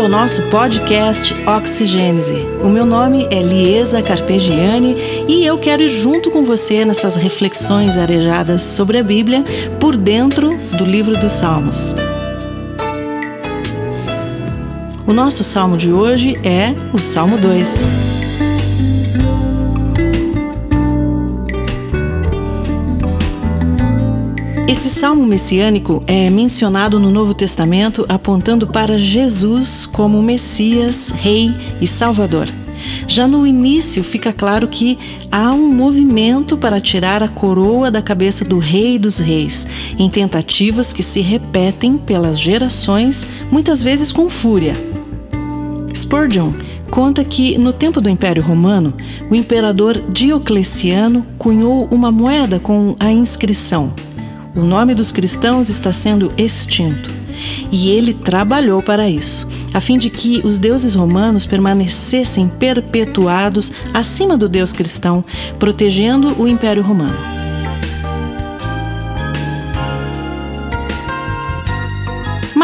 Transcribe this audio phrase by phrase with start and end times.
[0.00, 2.46] Ao nosso podcast Oxigênese.
[2.64, 4.96] O meu nome é Liesa Carpegiani
[5.28, 9.44] e eu quero ir junto com você nessas reflexões arejadas sobre a Bíblia
[9.78, 11.94] por dentro do livro dos Salmos.
[15.06, 18.09] O nosso salmo de hoje é o Salmo 2.
[24.70, 31.88] Esse salmo messiânico é mencionado no Novo Testamento apontando para Jesus como Messias, Rei e
[31.88, 32.46] Salvador.
[33.08, 34.96] Já no início fica claro que
[35.28, 39.66] há um movimento para tirar a coroa da cabeça do Rei dos Reis,
[39.98, 44.76] em tentativas que se repetem pelas gerações, muitas vezes com fúria.
[45.92, 46.52] Spurgeon
[46.88, 48.94] conta que, no tempo do Império Romano,
[49.28, 53.92] o imperador Diocleciano cunhou uma moeda com a inscrição
[54.60, 57.10] o nome dos cristãos está sendo extinto.
[57.72, 64.36] E ele trabalhou para isso, a fim de que os deuses romanos permanecessem perpetuados acima
[64.36, 65.24] do Deus cristão,
[65.58, 67.39] protegendo o Império Romano.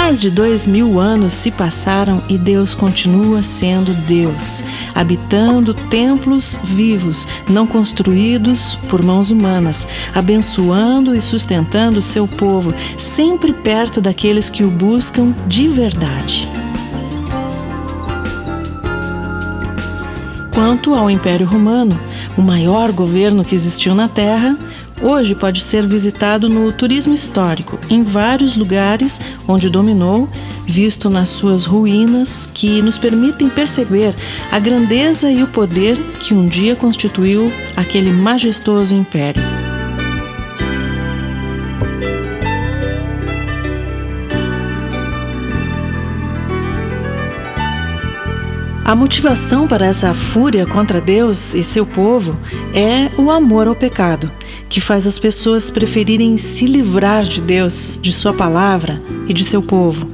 [0.07, 4.63] Mais de dois mil anos se passaram e Deus continua sendo Deus,
[4.95, 14.01] habitando templos vivos, não construídos por mãos humanas, abençoando e sustentando seu povo, sempre perto
[14.01, 16.49] daqueles que o buscam de verdade.
[20.55, 21.99] Quanto ao Império Romano,
[22.37, 24.57] o maior governo que existiu na Terra,
[25.03, 30.29] Hoje pode ser visitado no turismo histórico, em vários lugares onde dominou,
[30.67, 34.15] visto nas suas ruínas que nos permitem perceber
[34.51, 39.43] a grandeza e o poder que um dia constituiu aquele majestoso império.
[48.87, 52.39] A motivação para essa fúria contra Deus e seu povo
[52.73, 54.31] é o amor ao pecado,
[54.69, 59.63] que faz as pessoas preferirem se livrar de Deus, de Sua palavra e de seu
[59.63, 60.11] povo.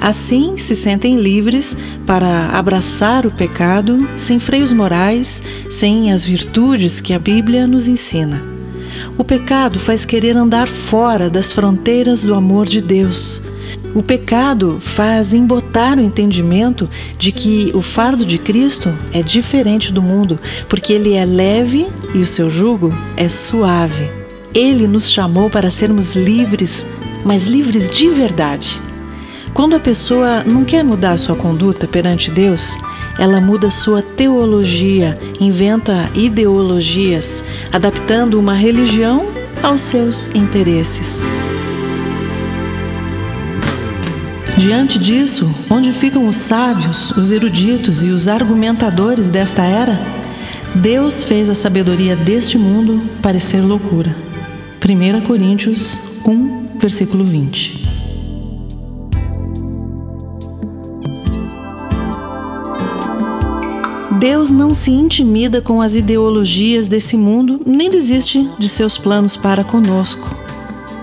[0.00, 1.76] Assim, se sentem livres
[2.06, 8.42] para abraçar o pecado sem freios morais, sem as virtudes que a Bíblia nos ensina.
[9.16, 13.40] O pecado faz querer andar fora das fronteiras do amor de Deus
[13.94, 16.88] o pecado faz embotar o entendimento
[17.18, 20.38] de que o fardo de Cristo é diferente do mundo,
[20.68, 24.08] porque ele é leve e o seu jugo é suave.
[24.54, 26.86] Ele nos chamou para sermos livres,
[27.24, 28.80] mas livres de verdade.
[29.54, 32.76] Quando a pessoa não quer mudar sua conduta perante Deus,
[33.18, 39.26] ela muda sua teologia, inventa ideologias, adaptando uma religião
[39.62, 41.26] aos seus interesses.
[44.56, 49.98] Diante disso, onde ficam os sábios, os eruditos e os argumentadores desta era?
[50.74, 54.14] Deus fez a sabedoria deste mundo parecer loucura.
[54.82, 57.82] 1 Coríntios 1, versículo 20.
[64.22, 69.64] Deus não se intimida com as ideologias desse mundo, nem desiste de seus planos para
[69.64, 70.32] conosco.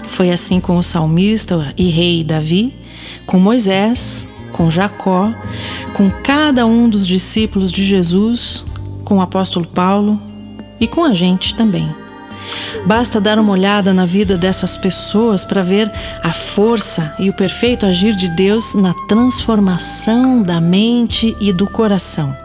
[0.08, 2.74] Foi assim com o salmista e rei Davi,
[3.30, 5.32] com Moisés, com Jacó,
[5.94, 8.66] com cada um dos discípulos de Jesus,
[9.06, 10.20] com o apóstolo Paulo
[10.80, 11.88] e com a gente também.
[12.88, 15.92] Basta dar uma olhada na vida dessas pessoas para ver
[16.24, 22.36] a força e o perfeito agir de Deus na transformação da mente e do coração.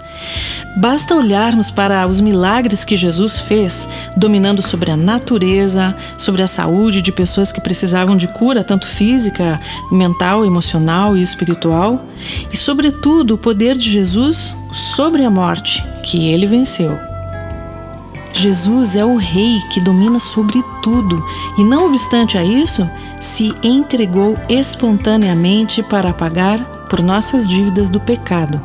[0.76, 7.00] Basta olharmos para os milagres que Jesus fez, dominando sobre a natureza, sobre a saúde
[7.00, 9.60] de pessoas que precisavam de cura, tanto física,
[9.92, 12.04] mental, emocional e espiritual,
[12.52, 16.98] e, sobretudo, o poder de Jesus sobre a morte, que ele venceu.
[18.32, 21.24] Jesus é o Rei que domina sobre tudo
[21.56, 22.88] e, não obstante a isso,
[23.20, 26.58] se entregou espontaneamente para pagar
[26.90, 28.60] por nossas dívidas do pecado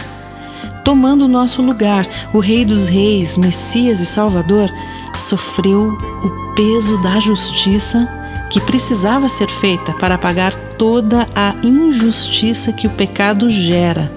[0.89, 2.03] tomando o nosso lugar,
[2.33, 4.73] o Rei dos Reis, Messias e Salvador,
[5.13, 8.09] sofreu o peso da justiça
[8.49, 14.11] que precisava ser feita para pagar toda a injustiça que o pecado gera.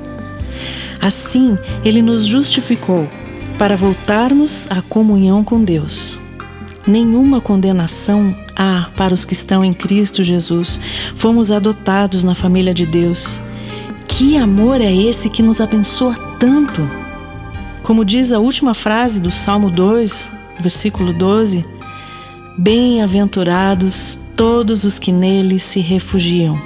[0.99, 3.07] Assim, ele nos justificou
[3.59, 6.23] para voltarmos à comunhão com Deus.
[6.87, 10.81] Nenhuma condenação há para os que estão em Cristo Jesus.
[11.17, 13.43] Fomos adotados na família de Deus.
[14.09, 16.91] Que amor é esse que nos abençoa tanto?
[17.85, 21.65] Como diz a última frase do Salmo 2, versículo 12:
[22.59, 26.61] Bem-aventurados todos os que nele se refugiam.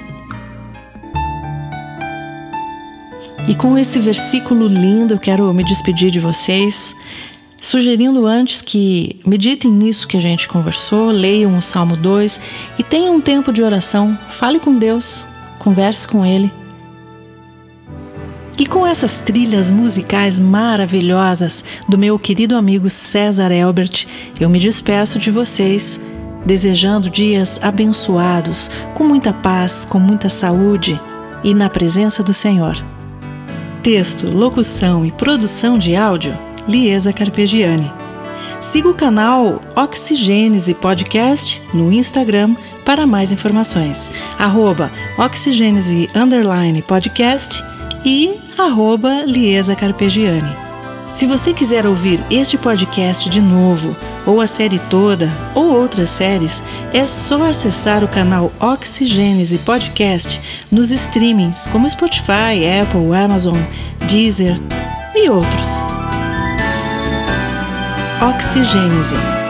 [3.46, 6.96] E com esse versículo lindo, eu quero me despedir de vocês,
[7.60, 12.40] sugerindo antes que meditem nisso que a gente conversou, leiam o Salmo 2
[12.78, 14.18] e tenham um tempo de oração.
[14.26, 15.26] Fale com Deus,
[15.58, 16.50] converse com Ele.
[18.58, 24.06] E com essas trilhas musicais maravilhosas do meu querido amigo César Elbert,
[24.40, 26.00] eu me despeço de vocês,
[26.44, 30.98] desejando dias abençoados, com muita paz, com muita saúde
[31.44, 32.76] e na presença do Senhor.
[33.82, 36.36] Texto, locução e produção de áudio,
[36.66, 37.92] Liesa Carpegiani.
[38.58, 42.56] Siga o canal Oxigênese Podcast no Instagram
[42.86, 44.10] para mais informações.
[44.38, 46.08] Arroba Oxigênese
[46.86, 47.62] Podcast
[48.04, 50.66] e arroba Liesa Carpegiani.
[51.12, 53.96] Se você quiser ouvir este podcast de novo,
[54.26, 56.62] ou a série toda, ou outras séries,
[56.92, 60.40] é só acessar o canal Oxigênese Podcast
[60.70, 63.58] nos streamings como Spotify, Apple, Amazon,
[64.06, 64.60] Deezer
[65.14, 65.86] e outros.
[68.20, 69.45] Oxigênese